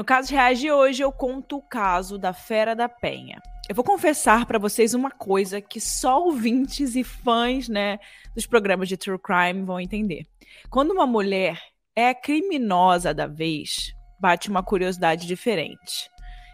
[0.00, 3.38] No caso reais de hoje, eu conto o caso da Fera da Penha.
[3.68, 7.98] Eu vou confessar para vocês uma coisa que só ouvintes e fãs, né,
[8.34, 10.26] dos programas de true crime vão entender.
[10.70, 11.60] Quando uma mulher
[11.94, 16.08] é criminosa da vez, bate uma curiosidade diferente.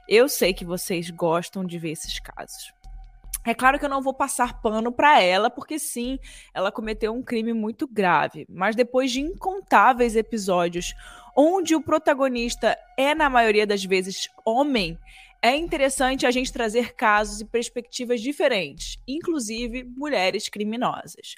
[0.09, 2.75] Eu sei que vocês gostam de ver esses casos.
[3.47, 6.19] É claro que eu não vou passar pano para ela, porque sim,
[6.53, 8.45] ela cometeu um crime muito grave.
[8.49, 10.93] Mas depois de incontáveis episódios
[11.37, 14.99] onde o protagonista é, na maioria das vezes, homem,
[15.43, 21.37] é interessante a gente trazer casos e perspectivas diferentes, inclusive mulheres criminosas.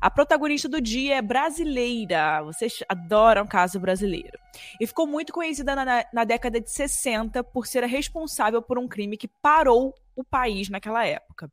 [0.00, 2.42] A protagonista do dia é brasileira.
[2.42, 4.38] Vocês adoram caso brasileiro.
[4.80, 8.88] E ficou muito conhecida na, na, década de 60 por ser a responsável por um
[8.88, 11.50] crime que parou o país naquela época.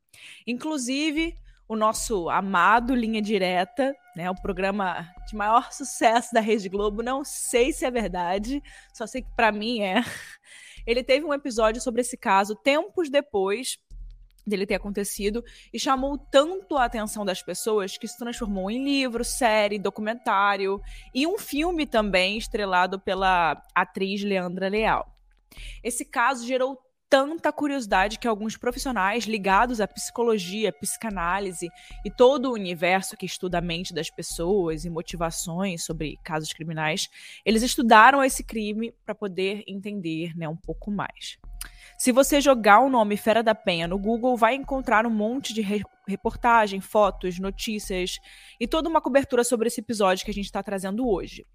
[0.47, 1.35] Inclusive,
[1.70, 7.23] o nosso amado Linha Direta, né, o programa de maior sucesso da Rede Globo, não
[7.23, 8.59] sei se é verdade,
[8.92, 10.04] só sei que para mim é.
[10.88, 13.78] Ele teve um episódio sobre esse caso tempos depois
[14.48, 19.23] dele ter acontecido e chamou tanto a atenção das pessoas que se transformou em livro,
[19.23, 20.81] série, documentário
[21.14, 25.16] e um filme também estrelado pela atriz Leandra Leal.
[25.83, 31.69] Esse caso gerou tanta curiosidade que alguns profissionais ligados à psicologia, psicanálise
[32.05, 37.09] e todo o universo que estuda a mente das pessoas e motivações sobre casos criminais,
[37.43, 41.39] eles estudaram esse crime para poder entender né, um pouco mais.
[41.97, 45.61] Se você jogar o nome Fera da Penha no Google, vai encontrar um monte de
[45.61, 48.17] re reportagem, fotos, notícias
[48.59, 51.45] e toda uma cobertura sobre esse episódio que a gente está trazendo hoje.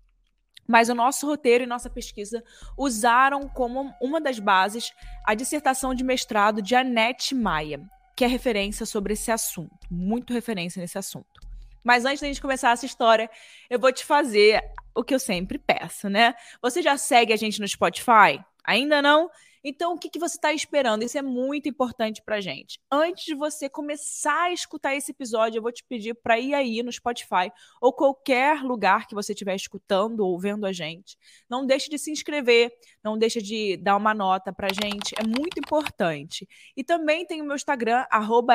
[0.67, 2.43] Mas o nosso roteiro e nossa pesquisa
[2.77, 4.93] usaram como uma das bases
[5.25, 7.81] a dissertação de mestrado de Annette Maia,
[8.17, 11.41] que é referência sobre esse assunto, muito referência nesse assunto.
[11.83, 13.31] Mas antes da gente começar essa história,
[13.69, 14.63] eu vou te fazer
[14.95, 16.35] o que eu sempre peço, né?
[16.63, 18.43] Você já segue a gente no Spotify?
[18.65, 19.31] Ainda não?
[19.67, 21.03] Então, o que, que você está esperando?
[21.03, 22.79] Isso é muito importante para gente.
[22.93, 26.83] Antes de você começar a escutar esse episódio, eu vou te pedir para ir aí
[26.83, 27.51] no Spotify
[27.81, 31.17] ou qualquer lugar que você estiver escutando ou vendo a gente.
[31.49, 32.71] Não deixe de se inscrever,
[33.03, 36.47] não deixe de dar uma nota para gente, é muito importante.
[36.77, 38.55] E também tem o meu Instagram, arroba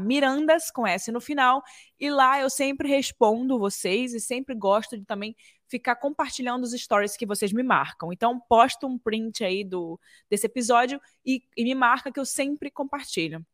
[0.00, 1.62] Mirandas, com S no final,
[1.98, 5.36] e lá eu sempre respondo vocês e sempre gosto de também
[5.68, 8.12] ficar compartilhando os stories que vocês me marcam.
[8.12, 9.98] Então, posta um print aí do,
[10.28, 13.44] desse episódio e, e me marca que eu sempre compartilho.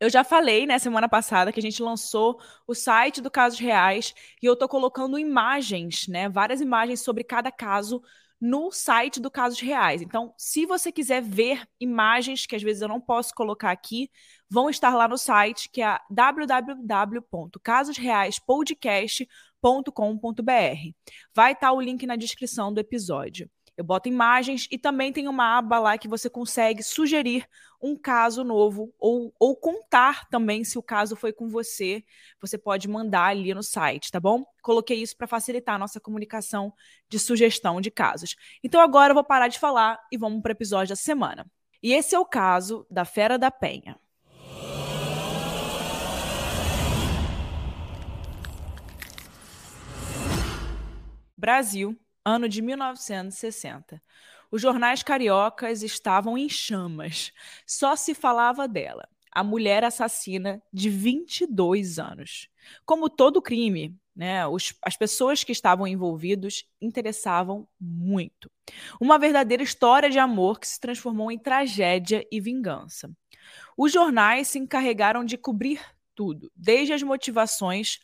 [0.00, 4.14] Eu já falei, né, semana passada, que a gente lançou o site do Casos Reais
[4.42, 8.02] e eu tô colocando imagens, né, várias imagens sobre cada caso
[8.40, 10.00] no site do Casos Reais.
[10.00, 14.10] Então, se você quiser ver imagens que às vezes eu não posso colocar aqui,
[14.48, 15.98] vão estar lá no site, que é
[19.62, 20.94] www.casosreaispodcast.com.br.
[21.34, 23.48] Vai estar o link na descrição do episódio.
[23.76, 27.46] Eu boto imagens e também tem uma aba lá que você consegue sugerir
[27.80, 32.04] um caso novo ou, ou contar também se o caso foi com você.
[32.42, 34.44] Você pode mandar ali no site, tá bom?
[34.60, 36.74] Coloquei isso para facilitar a nossa comunicação
[37.08, 38.36] de sugestão de casos.
[38.62, 41.46] Então agora eu vou parar de falar e vamos para o episódio da semana.
[41.82, 43.98] E esse é o caso da Fera da Penha.
[51.40, 54.02] Brasil, ano de 1960.
[54.50, 57.32] Os jornais cariocas estavam em chamas.
[57.66, 62.50] Só se falava dela, a mulher assassina de 22 anos.
[62.84, 68.50] Como todo crime, né, os, as pessoas que estavam envolvidos interessavam muito.
[69.00, 73.10] Uma verdadeira história de amor que se transformou em tragédia e vingança.
[73.78, 75.80] Os jornais se encarregaram de cobrir
[76.14, 77.98] tudo, desde as motivações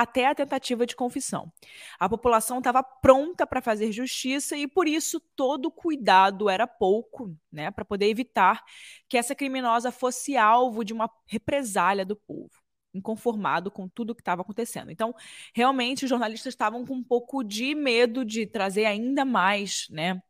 [0.00, 1.52] até a tentativa de confissão.
[1.98, 7.70] A população estava pronta para fazer justiça e por isso todo cuidado era pouco, né,
[7.70, 8.64] para poder evitar
[9.06, 12.50] que essa criminosa fosse alvo de uma represália do povo,
[12.94, 14.90] inconformado com tudo o que estava acontecendo.
[14.90, 15.14] Então,
[15.54, 20.22] realmente os jornalistas estavam com um pouco de medo de trazer ainda mais, né,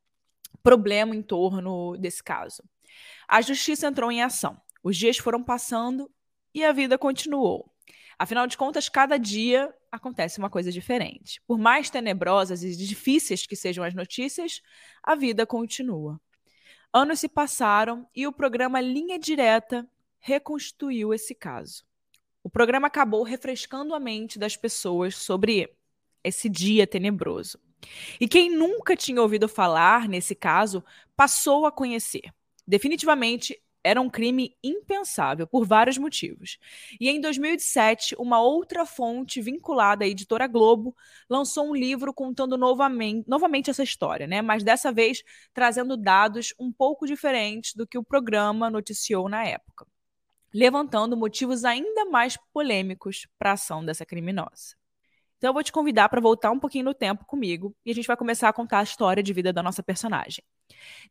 [0.65, 2.65] problema em torno desse caso.
[3.29, 4.61] A justiça entrou em ação.
[4.83, 6.11] Os dias foram passando
[6.53, 7.70] e a vida continuou.
[8.21, 11.41] Afinal de contas, cada dia acontece uma coisa diferente.
[11.47, 14.61] Por mais tenebrosas e difíceis que sejam as notícias,
[15.03, 16.21] a vida continua.
[16.93, 19.89] Anos se passaram e o programa Linha Direta
[20.19, 21.83] reconstruiu esse caso.
[22.45, 25.75] O programa acabou refrescando a mente das pessoas sobre
[26.23, 27.59] esse dia tenebroso.
[28.21, 30.85] E quem nunca tinha ouvido falar nesse caso
[31.17, 32.31] passou a conhecer.
[32.69, 36.59] Definitivamente era um crime impensável por vários motivos.
[37.01, 40.95] E em 2007, uma outra fonte vinculada à editora Globo
[41.29, 44.43] lançou um livro contando novamente, novamente essa história, né?
[44.43, 45.23] Mas dessa vez
[45.53, 49.87] trazendo dados um pouco diferentes do que o programa noticiou na época,
[50.53, 54.80] levantando motivos ainda mais polêmicos para a ação dessa criminosa.
[55.41, 58.07] Então eu vou te convidar para voltar um pouquinho no tempo comigo e a gente
[58.07, 60.45] vai começar a contar a história de vida da nossa personagem.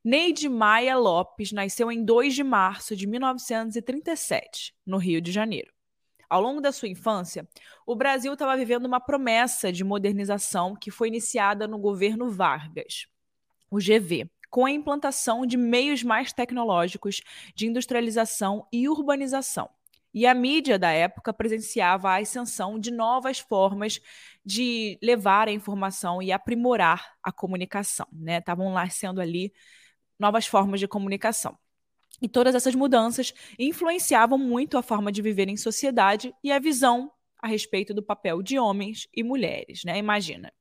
[0.03, 5.73] Neide Maia Lopes nasceu em 2 de março de 1937, no Rio de Janeiro.
[6.29, 7.49] Ao longo da sua infância,
[7.87, 13.07] o Brasil estava vivendo uma promessa de modernização que foi iniciada no governo Vargas,
[13.67, 17.19] o GV, com a implantação de meios mais tecnológicos
[17.55, 19.71] de industrialização e urbanização.
[20.13, 23.99] E a mídia da época presenciava a ascensão de novas formas
[24.43, 28.39] de levar a informação e aprimorar a comunicação, né?
[28.39, 29.53] Estavam nascendo ali
[30.17, 31.57] novas formas de comunicação.
[32.21, 37.11] E todas essas mudanças influenciavam muito a forma de viver em sociedade e a visão
[37.41, 39.97] a respeito do papel de homens e mulheres, né?
[39.97, 40.51] Imagina,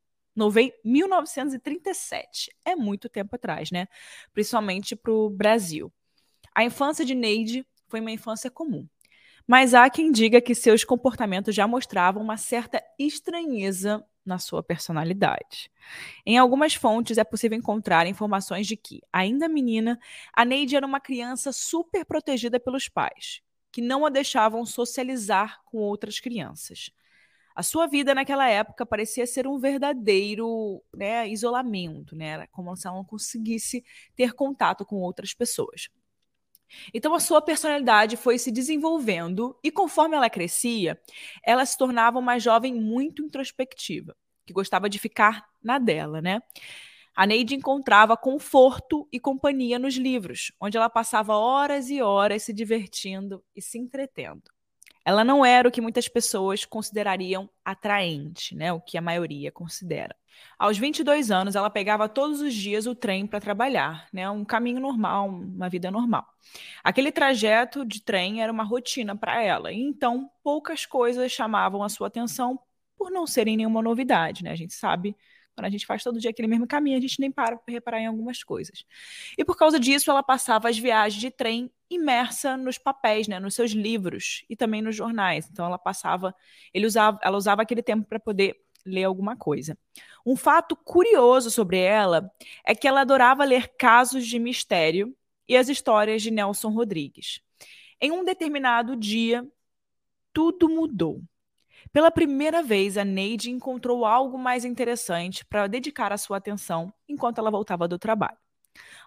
[0.84, 3.88] 1937, é muito tempo atrás, né?
[4.32, 5.92] Principalmente para o Brasil.
[6.54, 8.86] A infância de Neide foi uma infância comum.
[9.50, 15.70] Mas há quem diga que seus comportamentos já mostravam uma certa estranheza na sua personalidade.
[16.26, 19.98] Em algumas fontes é possível encontrar informações de que, ainda menina,
[20.34, 23.40] a Neide era uma criança super protegida pelos pais,
[23.72, 26.90] que não a deixavam socializar com outras crianças.
[27.56, 32.26] A sua vida naquela época parecia ser um verdadeiro né, isolamento, né?
[32.26, 33.82] Era como se ela não conseguisse
[34.14, 35.88] ter contato com outras pessoas.
[36.92, 41.00] Então a sua personalidade foi se desenvolvendo e conforme ela crescia,
[41.44, 44.16] ela se tornava uma jovem muito introspectiva,
[44.46, 46.40] que gostava de ficar na dela, né?
[47.14, 52.52] A Neide encontrava conforto e companhia nos livros, onde ela passava horas e horas se
[52.52, 54.42] divertindo e se entretendo.
[55.08, 58.74] Ela não era o que muitas pessoas considerariam atraente, né?
[58.74, 60.14] O que a maioria considera.
[60.58, 64.28] Aos 22 anos, ela pegava todos os dias o trem para trabalhar, né?
[64.28, 66.26] Um caminho normal, uma vida normal.
[66.84, 72.08] Aquele trajeto de trem era uma rotina para ela, então poucas coisas chamavam a sua
[72.08, 72.60] atenção
[72.94, 74.50] por não serem nenhuma novidade, né?
[74.50, 75.16] A gente sabe
[75.58, 78.00] quando a gente faz todo dia aquele mesmo caminho, a gente nem para para reparar
[78.00, 78.84] em algumas coisas.
[79.36, 83.54] E por causa disso, ela passava as viagens de trem imersa nos papéis, né, nos
[83.54, 85.48] seus livros e também nos jornais.
[85.50, 86.32] Então ela passava,
[86.72, 88.56] ele usava, ela usava aquele tempo para poder
[88.86, 89.76] ler alguma coisa.
[90.24, 92.30] Um fato curioso sobre ela
[92.64, 95.12] é que ela adorava ler casos de mistério
[95.48, 97.40] e as histórias de Nelson Rodrigues.
[98.00, 99.44] Em um determinado dia,
[100.32, 101.20] tudo mudou.
[101.98, 107.38] Pela primeira vez, a Neide encontrou algo mais interessante para dedicar a sua atenção enquanto
[107.38, 108.38] ela voltava do trabalho.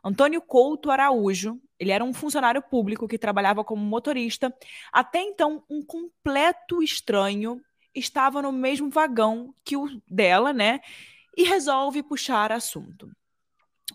[0.04, 4.54] Antônio Couto Araújo, ele era um funcionário público que trabalhava como motorista,
[4.92, 7.62] até então um completo estranho
[7.96, 10.82] estava no mesmo vagão que o dela, né?
[11.38, 13.10] E resolve puxar assunto.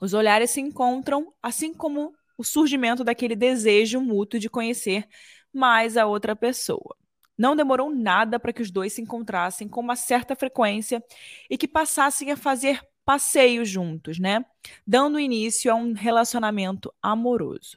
[0.01, 5.07] Os olhares se encontram, assim como o surgimento daquele desejo mútuo de conhecer
[5.53, 6.97] mais a outra pessoa.
[7.37, 11.03] Não demorou nada para que os dois se encontrassem com uma certa frequência
[11.51, 14.45] e que passassem a fazer passeios juntos, né?
[14.87, 17.77] Dando início a um relacionamento amoroso.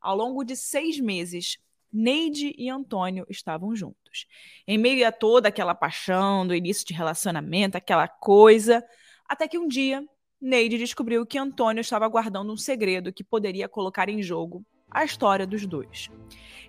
[0.00, 1.58] Ao longo de seis meses,
[1.92, 4.26] Neide e Antônio estavam juntos.
[4.66, 8.84] Em meio a toda aquela paixão do início de relacionamento, aquela coisa,
[9.28, 10.04] até que um dia
[10.40, 15.46] Neide descobriu que Antônio estava guardando um segredo que poderia colocar em jogo a história
[15.46, 16.10] dos dois.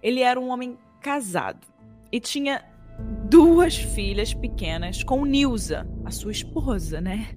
[0.02, 1.73] Ele era um homem casado
[2.14, 2.64] e tinha
[3.28, 7.36] duas filhas pequenas com Nilza, a sua esposa, né?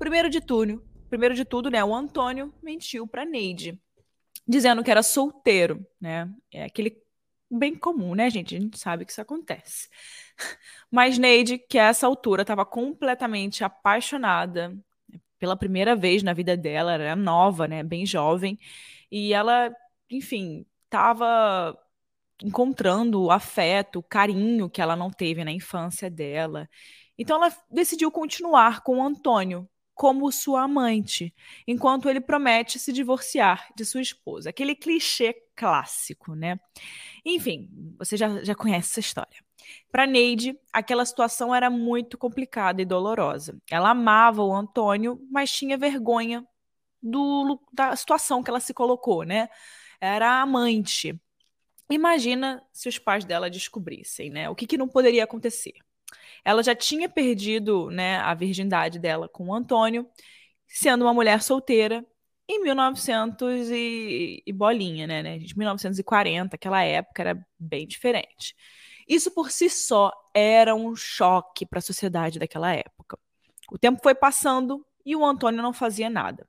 [0.00, 3.80] Primeiro de tudo, primeiro de tudo, né, o Antônio mentiu para Neide,
[4.48, 6.28] dizendo que era solteiro, né?
[6.52, 7.00] É aquele
[7.48, 8.56] bem comum, né, gente?
[8.56, 9.88] A gente sabe que isso acontece.
[10.90, 14.76] Mas Neide, que a essa altura estava completamente apaixonada
[15.38, 18.58] pela primeira vez na vida dela, era nova, né, bem jovem,
[19.08, 19.72] e ela,
[20.10, 21.78] enfim, estava
[22.42, 26.68] encontrando o afeto, o carinho que ela não teve na infância dela.
[27.18, 31.34] Então ela decidiu continuar com o Antônio, como sua amante,
[31.66, 34.48] enquanto ele promete se divorciar de sua esposa.
[34.48, 36.58] Aquele clichê clássico, né?
[37.22, 37.68] Enfim,
[37.98, 39.44] você já, já conhece essa história.
[39.92, 43.58] Para Neide, aquela situação era muito complicada e dolorosa.
[43.70, 46.46] Ela amava o Antônio, mas tinha vergonha
[47.02, 49.48] do, da situação que ela se colocou, né?
[50.00, 51.20] Era amante.
[51.90, 54.48] Imagina se os pais dela descobrissem, né?
[54.48, 55.74] O que, que não poderia acontecer?
[56.44, 60.08] Ela já tinha perdido né, a virgindade dela com o Antônio,
[60.66, 62.04] sendo uma mulher solteira,
[62.48, 65.38] em 1900 e, e bolinha, né, né?
[65.56, 68.56] 1940, aquela época era bem diferente.
[69.08, 73.18] Isso por si só era um choque para a sociedade daquela época.
[73.70, 76.48] O tempo foi passando e o Antônio não fazia nada.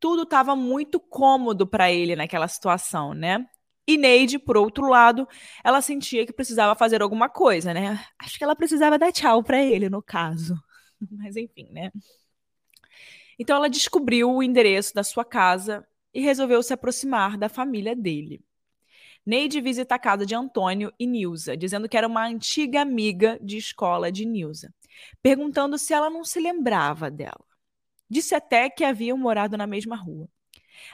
[0.00, 3.46] Tudo estava muito cômodo para ele naquela situação, né?
[3.86, 5.28] E Neide, por outro lado,
[5.62, 8.02] ela sentia que precisava fazer alguma coisa, né?
[8.18, 10.54] Acho que ela precisava dar tchau para ele, no caso.
[11.10, 11.90] Mas enfim, né?
[13.38, 18.42] Então ela descobriu o endereço da sua casa e resolveu se aproximar da família dele.
[19.26, 23.56] Neide visita a casa de Antônio e Nilza, dizendo que era uma antiga amiga de
[23.56, 24.72] escola de Nilza,
[25.22, 27.44] perguntando se ela não se lembrava dela.
[28.08, 30.28] Disse até que haviam morado na mesma rua.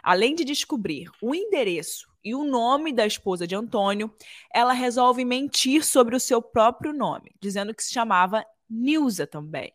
[0.03, 4.15] Além de descobrir o endereço e o nome da esposa de Antônio,
[4.53, 9.73] ela resolve mentir sobre o seu próprio nome, dizendo que se chamava Nilza também.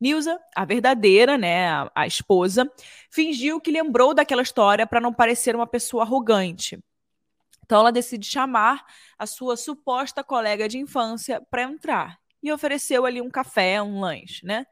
[0.00, 2.70] Nilza, a verdadeira, né, a, a esposa,
[3.10, 6.78] fingiu que lembrou daquela história para não parecer uma pessoa arrogante.
[7.64, 8.84] Então ela decide chamar
[9.18, 14.44] a sua suposta colega de infância para entrar e ofereceu ali um café, um lanche,
[14.46, 14.66] né?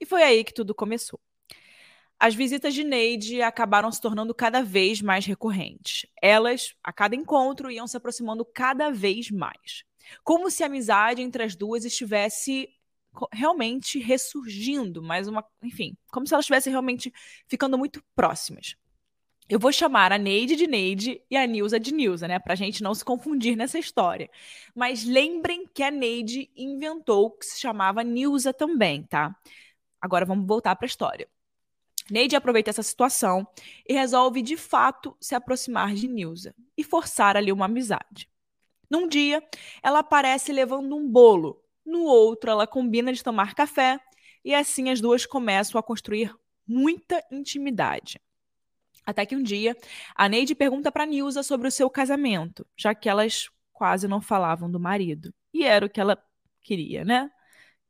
[0.00, 1.20] E foi aí que tudo começou.
[2.18, 6.06] As visitas de Neide acabaram se tornando cada vez mais recorrentes.
[6.22, 9.84] Elas, a cada encontro, iam se aproximando cada vez mais.
[10.22, 12.68] Como se a amizade entre as duas estivesse
[13.32, 17.12] realmente ressurgindo, mais uma, enfim, como se elas estivessem realmente
[17.46, 18.76] ficando muito próximas.
[19.46, 22.38] Eu vou chamar a Neide de Neide e a Nilza de Nilza, né?
[22.38, 24.30] Pra gente não se confundir nessa história.
[24.74, 29.36] Mas lembrem que a Neide inventou que se chamava Nilza também, tá?
[30.00, 31.28] Agora vamos voltar para a história.
[32.10, 33.46] Neide aproveita essa situação
[33.88, 38.28] e resolve de fato se aproximar de Nilza e forçar ali uma amizade.
[38.90, 39.42] Num dia,
[39.82, 43.98] ela aparece levando um bolo no outro, ela combina de tomar café
[44.44, 46.34] e assim as duas começam a construir
[46.66, 48.20] muita intimidade.
[49.06, 49.76] Até que um dia,
[50.14, 54.70] a Neide pergunta para Nilza sobre o seu casamento, já que elas quase não falavam
[54.70, 55.34] do marido.
[55.52, 56.22] E era o que ela
[56.62, 57.30] queria, né?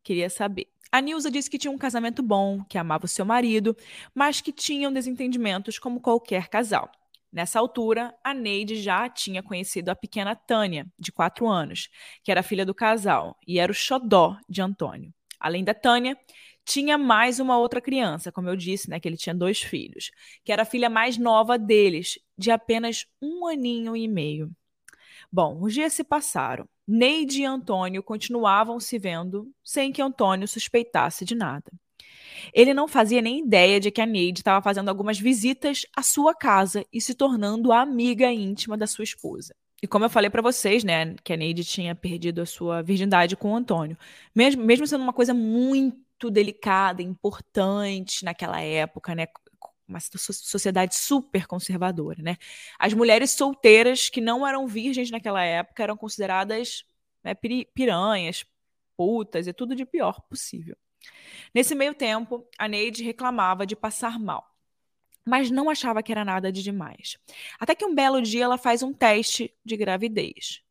[0.03, 0.74] Queria saber.
[0.95, 3.77] A Nilza disse que tinha um casamento bom, que amava o seu marido,
[4.15, 6.89] mas que tinham desentendimentos como qualquer casal.
[7.33, 11.89] Nessa altura, a Neide já tinha conhecido a pequena Tânia, de 4 anos,
[12.23, 15.13] que era filha do casal e era o xodó de Antônio.
[15.41, 16.17] Além da Tânia,
[16.65, 20.13] tinha mais uma outra criança, como eu disse, né, que ele tinha dois filhos,
[20.45, 24.49] que era a filha mais nova deles, de apenas um aninho e meio.
[25.33, 26.69] Bom, os dias se passaram.
[26.87, 31.73] Neide e Antônio continuavam se vendo sem que Antônio suspeitasse de nada.
[32.53, 36.35] Ele não fazia nem ideia de que a Neide estava fazendo algumas visitas à sua
[36.35, 39.55] casa e se tornando a amiga íntima da sua esposa.
[39.83, 43.37] E como eu falei para vocês, né, que a Neide tinha perdido a sua virgindade
[43.37, 43.99] com o Antônio,
[44.35, 49.27] mesmo, mesmo sendo uma coisa muito delicada, importante naquela época, né,
[49.87, 52.37] uma sociedade super conservadora, né?
[52.79, 56.85] As mulheres solteiras que não eram virgens naquela época eram consideradas
[57.23, 57.35] né,
[57.75, 58.45] piranhas,
[58.97, 60.77] putas e tudo de pior possível.
[61.55, 64.45] Nesse meio tempo, a Neide reclamava de passar mal,
[65.25, 67.19] mas não achava que era nada de demais.
[67.59, 70.63] Até que um belo dia ela faz um teste de gravidez.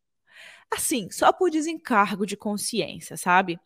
[0.70, 3.60] Assim, só por desencargo de consciência, sabe?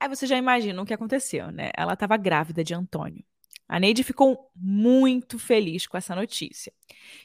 [0.00, 1.70] Aí você já imagina o que aconteceu, né?
[1.76, 3.24] Ela estava grávida de Antônio.
[3.68, 6.72] A Neide ficou muito feliz com essa notícia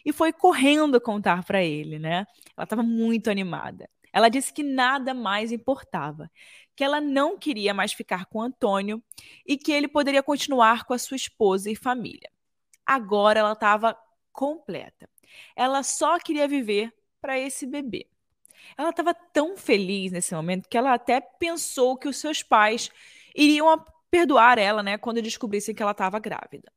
[0.04, 2.26] e foi correndo contar para ele, né?
[2.58, 3.90] Ela estava muito animada.
[4.12, 6.30] Ela disse que nada mais importava,
[6.76, 9.02] que ela não queria mais ficar com Antônio
[9.46, 12.30] e que ele poderia continuar com a sua esposa e família.
[12.86, 13.98] Agora ela estava
[14.34, 15.10] completa.
[15.56, 18.08] Ela só queria viver para esse bebê.
[18.78, 22.92] Ela estava tão feliz nesse momento que ela até pensou que os seus pais
[23.36, 23.70] iriam
[24.12, 26.72] perdoar ela, né, quando descobrissem que ela estava grávida.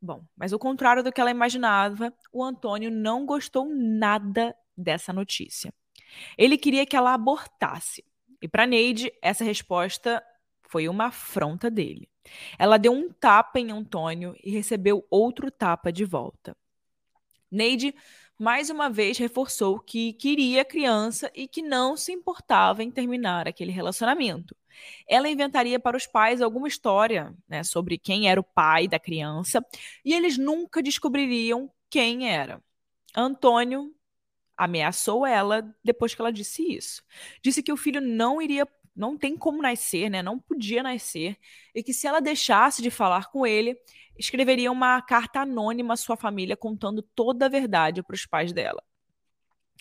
[0.00, 5.74] Bom, mas ao contrário do que ela imaginava, o Antônio não gostou nada dessa notícia.
[6.36, 8.04] Ele queria que ela abortasse.
[8.40, 10.22] E para Neide, essa resposta
[10.68, 12.08] foi uma afronta dele.
[12.58, 16.56] Ela deu um tapa em Antônio e recebeu outro tapa de volta.
[17.50, 17.94] Neide
[18.38, 23.48] mais uma vez reforçou que queria a criança e que não se importava em terminar
[23.48, 24.56] aquele relacionamento.
[25.08, 29.64] Ela inventaria para os pais alguma história né, sobre quem era o pai da criança
[30.04, 32.62] e eles nunca descobririam quem era.
[33.16, 33.92] Antônio
[34.56, 37.02] ameaçou ela depois que ela disse isso.
[37.42, 38.66] Disse que o filho não iria,
[38.98, 40.22] não tem como nascer, né?
[40.22, 41.38] Não podia nascer
[41.72, 43.80] e que se ela deixasse de falar com ele,
[44.18, 48.82] escreveria uma carta anônima à sua família contando toda a verdade para os pais dela.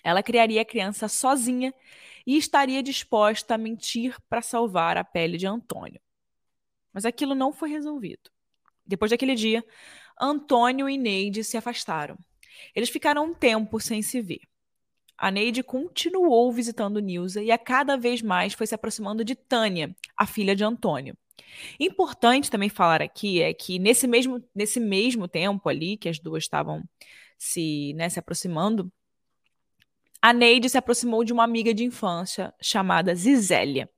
[0.03, 1.73] Ela criaria a criança sozinha
[2.27, 5.99] e estaria disposta a mentir para salvar a pele de Antônio.
[6.93, 8.29] Mas aquilo não foi resolvido.
[8.85, 9.65] Depois daquele dia,
[10.21, 12.17] Antônio e Neide se afastaram.
[12.75, 14.41] Eles ficaram um tempo sem se ver.
[15.17, 19.95] A Neide continuou visitando Nilza e a cada vez mais foi se aproximando de Tânia,
[20.15, 21.17] a filha de Antônio.
[21.79, 26.43] Importante também falar aqui é que nesse mesmo, nesse mesmo tempo ali que as duas
[26.43, 26.83] estavam
[27.37, 28.91] se, né, se aproximando,
[30.21, 33.89] a Neide se aproximou de uma amiga de infância chamada Zizélia.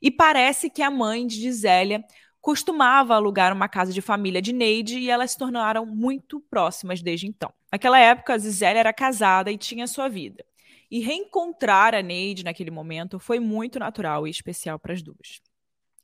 [0.00, 2.04] E parece que a mãe de Zizélia
[2.40, 7.26] costumava alugar uma casa de família de Neide e elas se tornaram muito próximas desde
[7.26, 7.52] então.
[7.70, 10.44] Naquela época, Zizélia era casada e tinha sua vida.
[10.90, 15.40] E reencontrar a Neide naquele momento foi muito natural e especial para as duas.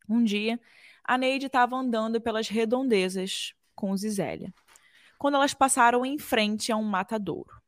[0.08, 0.60] Um dia,
[1.02, 4.54] a Neide estava andando pelas redondezas com Zizélia,
[5.18, 7.60] quando elas passaram em frente a um matadouro.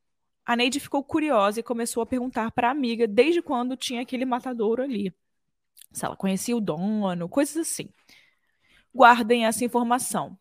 [0.46, 4.24] A Neide ficou curiosa e começou a perguntar para a amiga desde quando tinha aquele
[4.24, 5.12] matadouro ali.
[5.92, 7.90] Se ela conhecia o dono, coisas assim.
[8.94, 10.38] Guardem essa informação.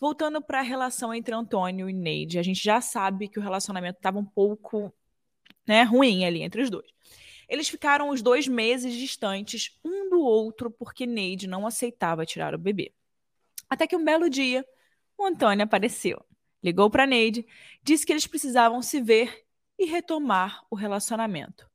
[0.00, 3.98] Voltando para a relação entre Antônio e Neide, a gente já sabe que o relacionamento
[3.98, 4.92] estava um pouco
[5.66, 6.86] né, ruim ali entre os dois.
[7.48, 12.58] Eles ficaram os dois meses distantes um do outro porque Neide não aceitava tirar o
[12.58, 12.92] bebê.
[13.68, 14.64] Até que um belo dia,
[15.16, 16.24] o Antônio apareceu
[16.66, 17.46] ligou para Neide,
[17.80, 19.46] disse que eles precisavam se ver
[19.78, 21.70] e retomar o relacionamento.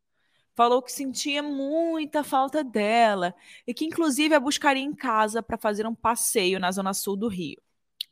[0.53, 3.33] Falou que sentia muita falta dela
[3.65, 7.29] e que, inclusive, a buscaria em casa para fazer um passeio na zona sul do
[7.29, 7.61] Rio.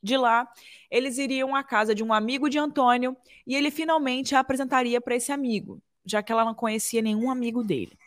[0.01, 0.48] De lá,
[0.89, 5.15] eles iriam à casa de um amigo de Antônio e ele finalmente a apresentaria para
[5.15, 7.98] esse amigo, já que ela não conhecia nenhum amigo dele.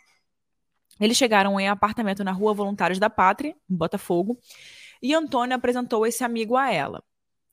[1.01, 4.39] Eles chegaram em um apartamento na Rua Voluntários da Pátria, em Botafogo,
[5.03, 7.03] e Antônio apresentou esse amigo a ela.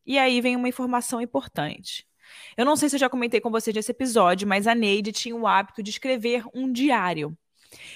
[0.05, 2.07] E aí vem uma informação importante.
[2.55, 5.35] Eu não sei se eu já comentei com vocês nesse episódio, mas a Neide tinha
[5.35, 7.37] o hábito de escrever um diário.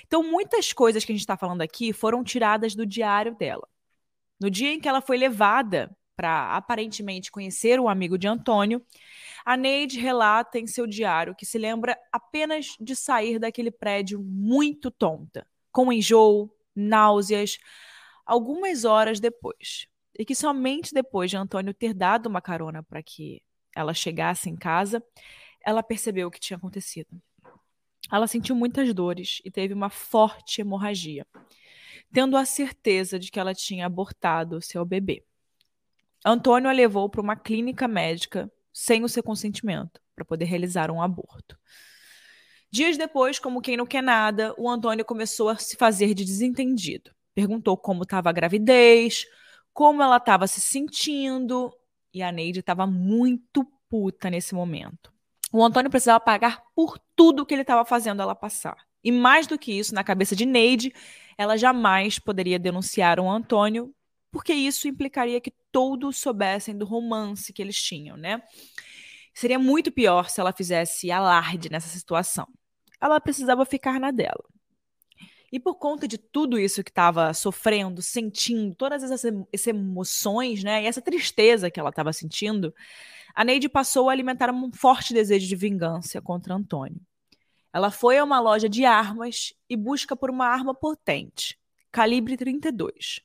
[0.05, 3.67] Então, muitas coisas que a gente está falando aqui foram tiradas do diário dela.
[4.39, 8.85] No dia em que ela foi levada para aparentemente conhecer o amigo de Antônio,
[9.45, 14.89] a Neide relata em seu diário que se lembra apenas de sair daquele prédio muito
[14.89, 17.57] tonta, com enjoo, náuseas,
[18.25, 23.41] algumas horas depois e que somente depois de Antônio ter dado uma carona para que
[23.75, 25.03] ela chegasse em casa,
[25.65, 27.09] ela percebeu o que tinha acontecido.
[28.11, 31.25] Ela sentiu muitas dores e teve uma forte hemorragia,
[32.11, 35.23] tendo a certeza de que ela tinha abortado seu bebê.
[36.25, 41.01] Antônio a levou para uma clínica médica sem o seu consentimento para poder realizar um
[41.01, 41.57] aborto.
[42.71, 47.11] Dias depois, como quem não quer nada, o Antônio começou a se fazer de desentendido.
[47.35, 49.25] Perguntou como estava a gravidez,
[49.73, 51.71] como ela estava se sentindo.
[52.13, 55.13] E a Neide estava muito puta nesse momento.
[55.51, 58.77] O Antônio precisava pagar por tudo que ele estava fazendo ela passar.
[59.03, 60.91] E mais do que isso, na cabeça de Neide,
[61.37, 63.93] ela jamais poderia denunciar o Antônio,
[64.33, 68.41] porque isso implicaria que todos soubessem do romance que eles tinham, né?
[69.31, 72.47] Seria muito pior se ela fizesse alarde nessa situação.
[72.99, 74.43] Ela precisava ficar na dela.
[75.51, 80.87] E por conta de tudo isso que estava sofrendo, sentindo, todas essas, emoções, né, e
[80.87, 82.73] essa tristeza que ela estava sentindo,
[83.35, 86.99] a Neide passou a alimentar um forte desejo de vingança contra Antônio.
[87.71, 91.59] Ela foi a uma loja de armas e busca por uma arma potente,
[91.91, 93.21] calibre 32.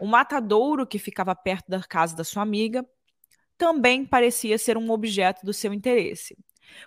[0.00, 2.86] O matadouro que ficava perto da casa da sua amiga
[3.58, 6.36] também parecia ser um objeto do seu interesse.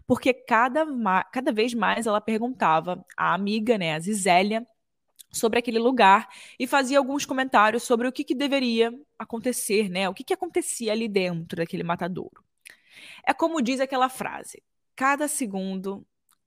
[0.07, 0.85] Porque cada,
[1.31, 4.65] cada vez mais ela perguntava à amiga, né, a Zizélia,
[5.31, 10.07] sobre aquele lugar e fazia alguns comentários sobre o que, que deveria acontecer, né?
[10.07, 12.43] O que, que acontecia ali dentro daquele matadouro.
[13.25, 14.61] É como diz aquela frase:
[14.95, 16.05] cada segundo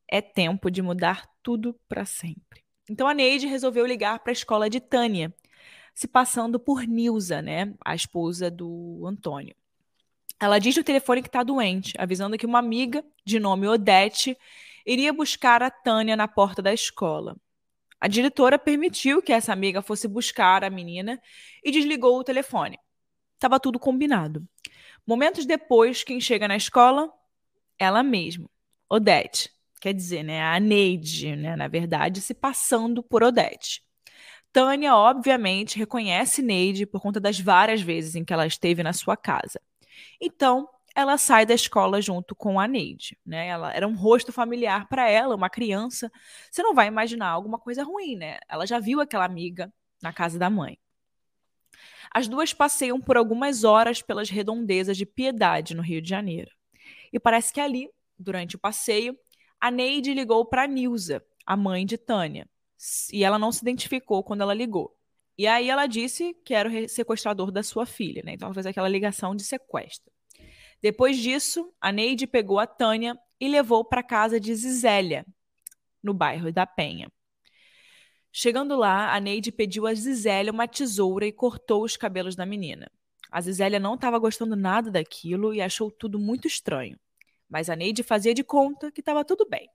[0.09, 2.65] é tempo de mudar tudo para sempre.
[2.89, 5.35] Então a Neide resolveu ligar para a escola de Tânia,
[5.97, 9.57] se passando por Nilza, né, a esposa do Antônio.
[10.39, 14.37] Ela diz no telefone que está doente, avisando que uma amiga, de nome Odete,
[14.85, 17.35] iria buscar a Tânia na porta da escola.
[17.99, 21.19] A diretora permitiu que essa amiga fosse buscar a menina
[21.65, 22.79] e desligou o telefone.
[23.33, 24.47] Estava tudo combinado.
[25.07, 27.11] Momentos depois, quem chega na escola?
[27.79, 28.51] Ela mesma,
[28.87, 29.51] Odete.
[29.81, 33.86] Quer dizer, né, a Neide, né, na verdade, se passando por Odete.
[34.57, 39.15] Tânia, obviamente, reconhece Neide por conta das várias vezes em que ela esteve na sua
[39.15, 39.61] casa.
[40.19, 43.49] Então, ela sai da escola junto com a Neide, né?
[43.49, 46.11] Ela era um rosto familiar para ela, uma criança.
[46.51, 48.39] Você não vai imaginar alguma coisa ruim, né?
[48.49, 49.71] Ela já viu aquela amiga
[50.03, 50.79] na casa da mãe.
[52.11, 56.51] As duas passeiam por algumas horas pelas redondezas de Piedade, no Rio de Janeiro.
[57.13, 59.19] E parece que ali, durante o passeio,
[59.61, 62.49] a Neide ligou para Nilza, a mãe de Tânia.
[63.13, 64.97] E ela não se identificou quando ela ligou.
[65.39, 68.33] E aí ela disse que era o sequestrador da sua filha, né?
[68.33, 70.11] Então ela fez aquela ligação de sequestro.
[70.81, 75.27] Depois disso, a Neide pegou a Tânia e levou para casa de Zizélia,
[76.03, 77.11] no bairro da Penha.
[78.33, 82.91] Chegando lá, a Neide pediu a Zizélia uma tesoura e cortou os cabelos da menina.
[83.31, 86.99] A Zizélia não estava gostando nada daquilo e achou tudo muito estranho.
[87.49, 89.69] Mas a Neide fazia de conta que estava tudo bem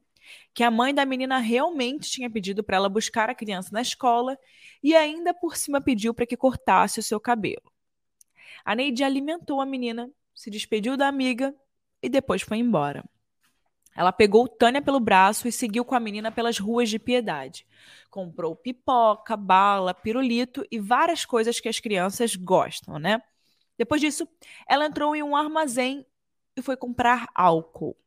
[0.53, 4.37] que a mãe da menina realmente tinha pedido para ela buscar a criança na escola
[4.83, 7.71] e ainda por cima pediu para que cortasse o seu cabelo.
[8.63, 11.55] A Neide alimentou a menina, se despediu da amiga
[12.01, 13.03] e depois foi embora.
[13.95, 17.67] Ela pegou Tânia pelo braço e seguiu com a menina pelas ruas de Piedade.
[18.09, 23.21] Comprou pipoca, bala, pirulito e várias coisas que as crianças gostam, né?
[23.77, 24.27] Depois disso,
[24.67, 26.05] ela entrou em um armazém
[26.55, 27.97] e foi comprar álcool.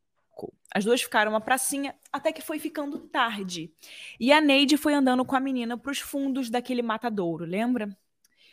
[0.74, 3.72] As duas ficaram uma pracinha até que foi ficando tarde.
[4.18, 7.96] E a Neide foi andando com a menina para os fundos daquele matadouro, lembra?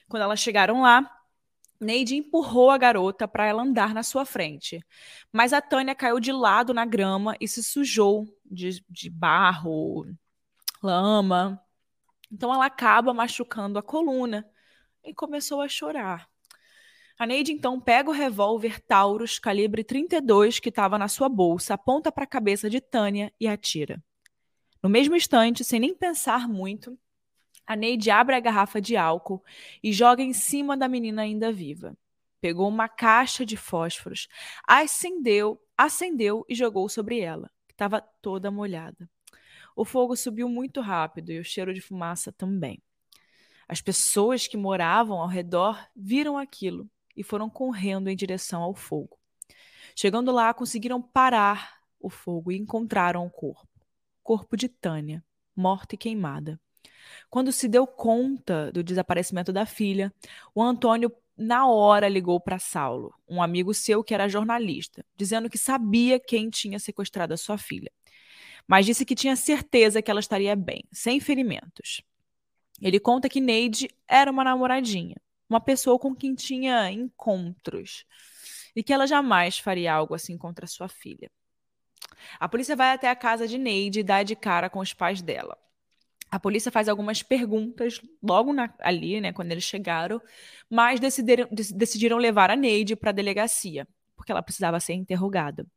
[0.08, 1.10] Quando elas chegaram lá,
[1.80, 4.80] Neide empurrou a garota para ela andar na sua frente.
[5.32, 10.06] Mas a Tânia caiu de lado na grama e se sujou de, de barro,
[10.84, 11.60] lama.
[12.32, 14.48] Então ela acaba machucando a coluna
[15.04, 16.31] e começou a chorar.
[17.18, 22.12] A Neide então pega o revólver Taurus calibre 32 que estava na sua bolsa, aponta
[22.12, 24.04] para a cabeça de Tânia e atira.
[24.82, 26.98] No mesmo instante, sem nem pensar muito,
[27.68, 29.44] a Neide abre a garrafa de álcool
[29.84, 31.96] e joga em cima da menina ainda viva.
[32.40, 34.28] Pegou uma caixa de fósforos,
[34.68, 39.08] acendeu, acendeu e jogou sobre ela, que estava toda molhada.
[39.76, 42.82] O fogo subiu muito rápido e o cheiro de fumaça também.
[43.68, 49.18] As pessoas que moravam ao redor viram aquilo e foram correndo em direção ao fogo.
[49.96, 53.68] Chegando lá, conseguiram parar o fogo e encontraram o corpo.
[54.24, 55.24] Corpo de Tânia,
[55.56, 56.60] morta e queimada.
[57.30, 60.14] Quando se deu conta do desaparecimento da filha,
[60.54, 65.58] o Antônio na hora ligou para Saulo, um amigo seu que era jornalista, dizendo que
[65.58, 67.92] sabia quem tinha sequestrado a sua filha,
[68.68, 72.04] mas disse que tinha certeza que ela estaria bem, sem ferimentos.
[72.80, 75.16] Ele conta que Neide era uma namoradinha,
[75.52, 78.06] uma pessoa com quem tinha encontros
[78.74, 81.30] e que ela jamais faria algo assim contra sua filha.
[82.40, 85.22] A polícia vai até a casa de Neide e dá de cara com os pais
[85.22, 85.58] dela.
[86.30, 90.22] A polícia faz algumas perguntas logo na, ali, né, quando eles chegaram,
[90.70, 93.86] mas decidiram, decidiram levar a Neide para a delegacia,
[94.16, 95.68] porque ela precisava ser interrogada.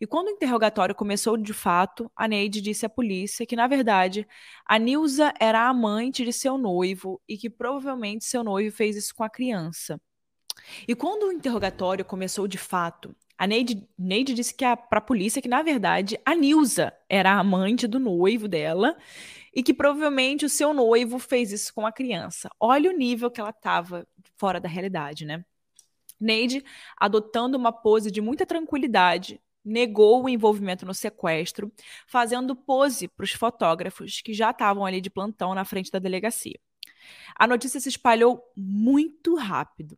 [0.00, 4.26] E quando o interrogatório começou de fato, a Neide disse à polícia que, na verdade,
[4.66, 9.14] a Nilza era a amante de seu noivo e que provavelmente seu noivo fez isso
[9.14, 10.00] com a criança.
[10.86, 15.42] E quando o interrogatório começou de fato, a Neide, Neide disse que para a polícia
[15.42, 18.96] que, na verdade, a Nilza era a amante do noivo dela
[19.52, 22.48] e que provavelmente o seu noivo fez isso com a criança.
[22.60, 24.06] Olha o nível que ela estava
[24.36, 25.44] fora da realidade, né?
[26.20, 26.64] Neide,
[26.96, 31.72] adotando uma pose de muita tranquilidade, negou o envolvimento no sequestro,
[32.06, 36.58] fazendo pose para os fotógrafos que já estavam ali de plantão na frente da delegacia.
[37.34, 39.96] A notícia se espalhou muito rápido.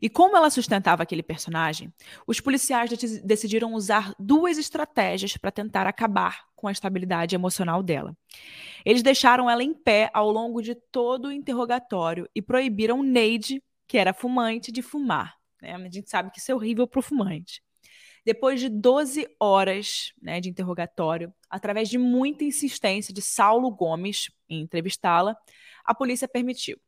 [0.00, 1.92] E como ela sustentava aquele personagem,
[2.26, 2.90] os policiais
[3.24, 8.14] decidiram usar duas estratégias para tentar acabar com a estabilidade emocional dela.
[8.84, 13.96] Eles deixaram ela em pé ao longo de todo o interrogatório e proibiram Neide, que
[13.96, 15.34] era fumante, de fumar.
[15.60, 15.74] Né?
[15.74, 17.62] A gente sabe que isso é horrível para o fumante.
[18.24, 24.60] Depois de 12 horas né, de interrogatório, através de muita insistência de Saulo Gomes em
[24.60, 25.36] entrevistá-la,
[25.84, 26.78] a polícia permitiu.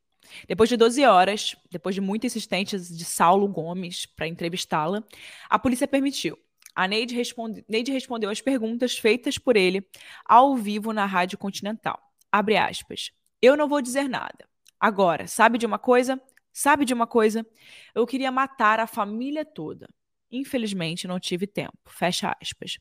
[0.47, 5.03] Depois de 12 horas, depois de muita insistência de Saulo Gomes para entrevistá-la,
[5.49, 6.39] a polícia permitiu.
[6.75, 9.87] A Neide, responde, Neide respondeu às perguntas feitas por ele
[10.25, 12.01] ao vivo na Rádio Continental.
[12.31, 13.11] Abre aspas.
[13.43, 14.49] Eu não vou dizer nada.
[14.81, 16.21] Agora, sabe de uma coisa?
[16.53, 17.47] Sabe de uma coisa?
[17.95, 19.89] Eu queria matar a família toda.
[20.33, 21.79] Infelizmente, não tive tempo.
[21.87, 22.79] Fecha aspas.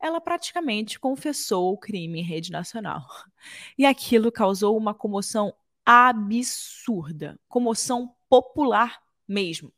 [0.00, 3.06] Ela praticamente confessou o crime em rede nacional.
[3.76, 5.54] E aquilo causou uma comoção
[5.84, 9.72] absurda comoção popular mesmo.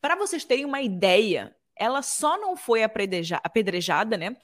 [0.00, 4.36] Para vocês terem uma ideia, ela só não foi apedrejada, né?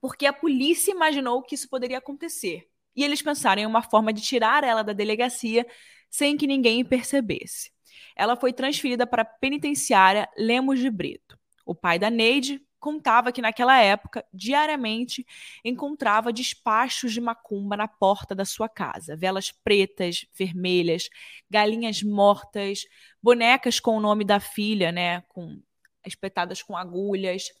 [0.00, 2.68] Porque a polícia imaginou que isso poderia acontecer.
[2.94, 5.66] E eles pensaram em uma forma de tirar ela da delegacia
[6.10, 7.70] sem que ninguém percebesse.
[8.16, 11.38] Ela foi transferida para a penitenciária Lemos de Brito.
[11.64, 15.24] O pai da Neide contava que naquela época, diariamente,
[15.64, 19.16] encontrava despachos de macumba na porta da sua casa.
[19.16, 21.08] Velas pretas, vermelhas,
[21.48, 22.84] galinhas mortas,
[23.22, 25.62] bonecas com o nome da filha, né, com
[26.04, 27.52] espetadas com agulhas.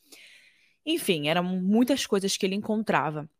[0.84, 3.30] Enfim, eram muitas coisas que ele encontrava.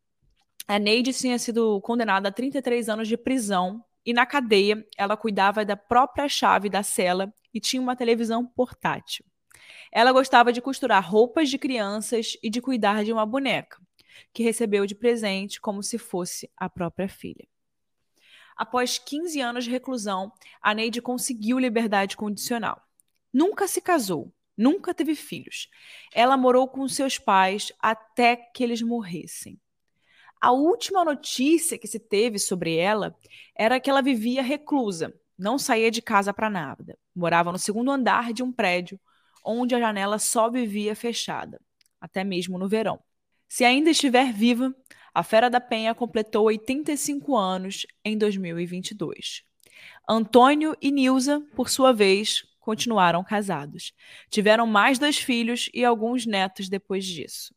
[0.68, 5.64] A Neide tinha sido condenada a 33 anos de prisão e na cadeia ela cuidava
[5.64, 9.25] da própria chave da cela e tinha uma televisão portátil.
[9.90, 13.79] Ela gostava de costurar roupas de crianças e de cuidar de uma boneca,
[14.33, 17.46] que recebeu de presente como se fosse a própria filha.
[18.57, 22.83] Após 15 anos de reclusão, a Neide conseguiu liberdade condicional.
[23.33, 25.68] Nunca se casou, nunca teve filhos.
[26.12, 29.59] Ela morou com seus pais até que eles morressem.
[30.40, 33.16] A última notícia que se teve sobre ela
[33.55, 36.98] era que ela vivia reclusa, não saía de casa para nada.
[37.14, 39.01] Morava no segundo andar de um prédio,
[39.44, 41.61] onde a janela só vivia fechada,
[42.00, 43.00] até mesmo no verão.
[43.48, 44.74] Se ainda estiver viva,
[45.14, 49.42] a Fera da Penha completou 85 anos em 2022.
[50.09, 53.92] Antônio e Nilza, por sua vez, continuaram casados.
[54.31, 57.55] Tiveram mais dois filhos e alguns netos depois disso.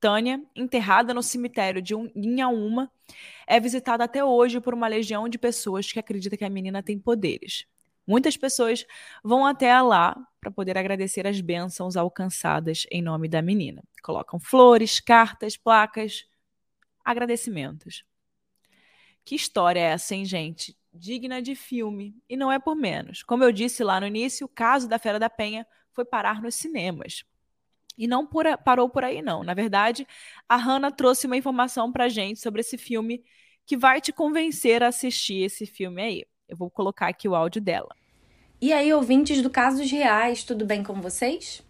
[0.00, 2.90] Tânia, enterrada no cemitério de Inhaúma,
[3.46, 6.98] é visitada até hoje por uma legião de pessoas que acredita que a menina tem
[6.98, 7.66] poderes.
[8.06, 8.86] Muitas pessoas
[9.22, 13.82] vão até lá para poder agradecer as bênçãos alcançadas em nome da menina.
[14.02, 16.24] Colocam flores, cartas, placas,
[17.04, 18.04] agradecimentos.
[19.24, 20.76] Que história é essa, hein, gente?
[20.96, 23.22] digna de filme, e não é por menos.
[23.22, 26.54] Como eu disse lá no início, o caso da Fera da Penha foi parar nos
[26.54, 27.24] cinemas.
[27.96, 29.42] E não por, parou por aí, não.
[29.42, 30.06] Na verdade,
[30.48, 33.24] a Hannah trouxe uma informação pra gente sobre esse filme
[33.64, 36.26] que vai te convencer a assistir esse filme aí.
[36.48, 37.94] Eu vou colocar aqui o áudio dela.
[38.60, 41.62] E aí, ouvintes do Casos Reais, tudo bem com vocês?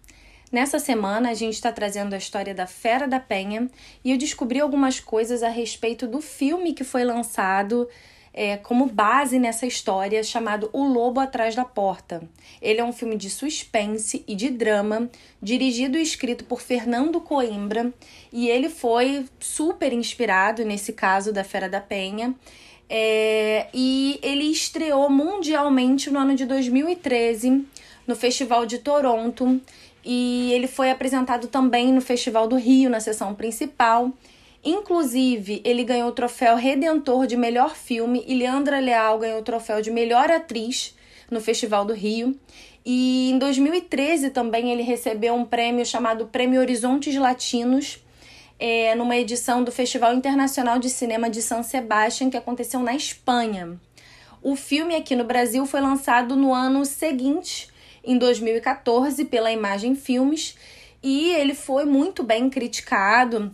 [0.52, 3.68] Nessa semana, a gente está trazendo a história da Fera da Penha
[4.04, 7.88] e eu descobri algumas coisas a respeito do filme que foi lançado
[8.36, 12.22] é, como base nessa história chamado O Lobo Atrás da Porta.
[12.60, 15.10] Ele é um filme de suspense e de drama,
[15.42, 17.92] dirigido e escrito por Fernando Coimbra,
[18.30, 22.34] e ele foi super inspirado nesse caso da Fera da Penha.
[22.88, 27.64] É, e ele estreou mundialmente no ano de 2013
[28.06, 29.60] no Festival de Toronto
[30.04, 34.12] e ele foi apresentado também no Festival do Rio na sessão principal
[34.66, 39.80] Inclusive, ele ganhou o troféu Redentor de melhor filme e Leandra Leal ganhou o troféu
[39.80, 40.92] de melhor atriz
[41.30, 42.36] no Festival do Rio.
[42.84, 48.04] E em 2013 também ele recebeu um prêmio chamado Prêmio Horizontes Latinos,
[48.58, 53.78] é, numa edição do Festival Internacional de Cinema de San Sebastián, que aconteceu na Espanha.
[54.42, 57.68] O filme aqui no Brasil foi lançado no ano seguinte,
[58.04, 60.56] em 2014, pela Imagem Filmes,
[61.02, 63.52] e ele foi muito bem criticado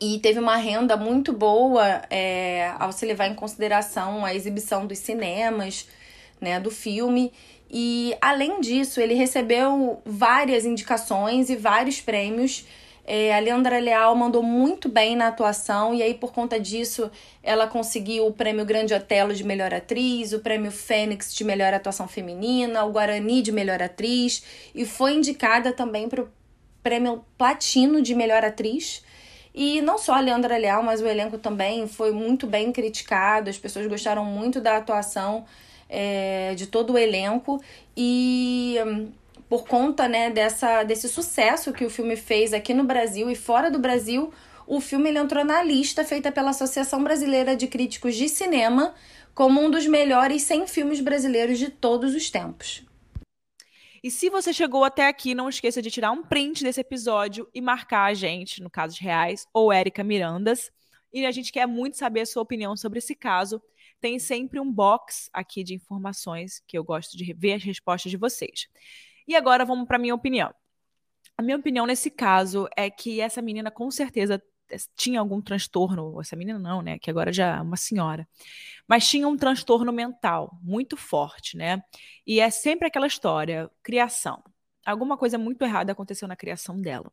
[0.00, 4.98] e teve uma renda muito boa é, ao se levar em consideração a exibição dos
[4.98, 5.88] cinemas,
[6.40, 7.32] né, do filme.
[7.70, 12.64] E além disso, ele recebeu várias indicações e vários prêmios.
[13.10, 17.10] É, a Leandra Leal mandou muito bem na atuação, e aí, por conta disso,
[17.42, 22.06] ela conseguiu o prêmio Grande Otelo de melhor atriz, o prêmio Fênix de melhor atuação
[22.06, 24.42] feminina, o Guarani de melhor atriz,
[24.74, 26.28] e foi indicada também para o
[26.82, 29.02] prêmio Platino de melhor atriz
[29.54, 33.56] e não só a Leandra Leal, mas o elenco também foi muito bem criticado, as
[33.58, 35.46] pessoas gostaram muito da atuação
[35.88, 37.58] é, de todo o elenco.
[37.96, 39.08] E hum,
[39.48, 43.70] por conta né, dessa, desse sucesso que o filme fez aqui no Brasil e fora
[43.70, 44.32] do Brasil,
[44.66, 48.94] o filme entrou na lista feita pela Associação Brasileira de Críticos de Cinema
[49.34, 52.84] como um dos melhores 100 filmes brasileiros de todos os tempos.
[54.02, 57.60] E se você chegou até aqui, não esqueça de tirar um print desse episódio e
[57.60, 60.70] marcar a gente, no Casos Reais, ou Érica Mirandas.
[61.12, 63.62] E a gente quer muito saber a sua opinião sobre esse caso.
[64.00, 68.16] Tem sempre um box aqui de informações que eu gosto de ver as respostas de
[68.16, 68.68] vocês.
[69.28, 70.52] E agora vamos para minha opinião.
[71.36, 74.42] A minha opinião nesse caso é que essa menina com certeza
[74.96, 78.26] tinha algum transtorno, essa menina não, né, que agora já é uma senhora,
[78.86, 81.82] mas tinha um transtorno mental muito forte, né?
[82.26, 84.42] E é sempre aquela história, criação.
[84.84, 87.12] Alguma coisa muito errada aconteceu na criação dela.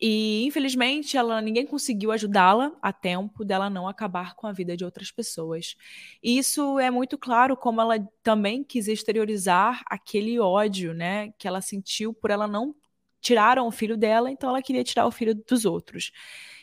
[0.00, 4.84] E infelizmente ela ninguém conseguiu ajudá-la a tempo dela não acabar com a vida de
[4.84, 5.76] outras pessoas.
[6.22, 11.60] E isso é muito claro como ela também quis exteriorizar aquele ódio, né, que ela
[11.60, 12.74] sentiu por ela não
[13.20, 16.12] tiraram o filho dela, então ela queria tirar o filho dos outros.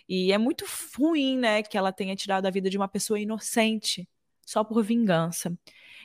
[0.08, 0.66] E é muito
[0.98, 4.08] ruim, né, que ela tenha tirado a vida de uma pessoa inocente
[4.46, 5.58] só por vingança.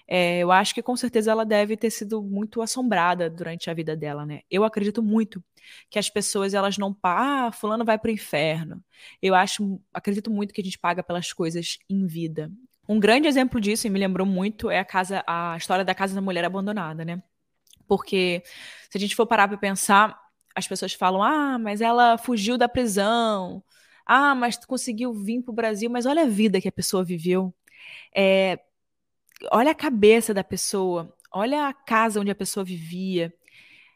[0.08, 3.96] É, eu acho que com certeza ela deve ter sido muito assombrada durante a vida
[3.96, 4.40] dela, né?
[4.50, 5.42] Eu acredito muito
[5.88, 8.82] que as pessoas elas não ah, fulano vai para o inferno.
[9.22, 12.50] Eu acho, acredito muito que a gente paga pelas coisas em vida.
[12.88, 16.14] Um grande exemplo disso e me lembrou muito é a casa, a história da casa
[16.14, 17.22] da mulher abandonada, né?
[17.86, 18.42] Porque
[18.90, 20.18] se a gente for parar para pensar,
[20.56, 23.62] as pessoas falam: ah, mas ela fugiu da prisão,
[24.06, 27.54] ah, mas conseguiu vir para o Brasil, mas olha a vida que a pessoa viveu.
[28.14, 28.58] É,
[29.50, 33.32] olha a cabeça da pessoa, olha a casa onde a pessoa vivia.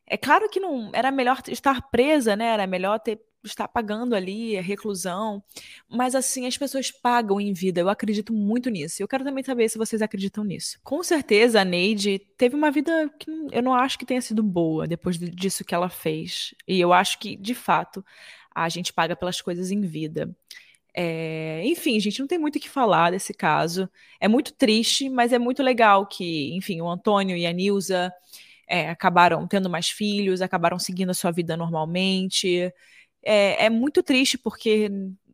[0.07, 2.47] É claro que não era melhor estar presa, né?
[2.47, 5.43] Era melhor ter estar pagando ali a reclusão,
[5.89, 7.81] mas assim as pessoas pagam em vida.
[7.81, 9.03] Eu acredito muito nisso.
[9.03, 10.79] Eu quero também saber se vocês acreditam nisso.
[10.83, 14.87] Com certeza a Neide teve uma vida que eu não acho que tenha sido boa
[14.87, 16.55] depois disso que ela fez.
[16.67, 18.05] E eu acho que de fato
[18.55, 20.35] a gente paga pelas coisas em vida.
[20.97, 23.89] É, enfim, gente, não tem muito o que falar desse caso.
[24.21, 28.13] É muito triste, mas é muito legal que, enfim, o Antônio e a Nilza
[28.69, 32.73] é, acabaram tendo mais filhos, acabaram seguindo a sua vida normalmente.
[33.23, 34.91] É, é, muito triste porque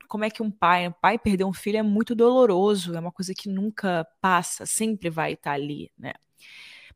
[0.08, 3.12] como é que um pai, um pai perder um filho é muito doloroso, é uma
[3.12, 6.14] coisa que nunca passa, sempre vai estar ali, né?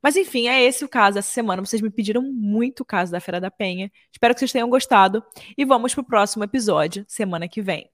[0.03, 1.65] Mas enfim, é esse o caso dessa semana.
[1.65, 3.91] Vocês me pediram muito o caso da Fera da Penha.
[4.13, 5.25] Espero que vocês tenham gostado
[5.57, 7.94] e vamos pro próximo episódio semana que vem.